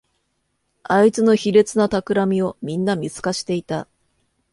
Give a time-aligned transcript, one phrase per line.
[0.81, 3.87] あいつの卑劣なたくらみをみんな見透かしていた